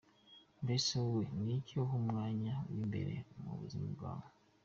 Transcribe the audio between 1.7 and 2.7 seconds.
uha umwanya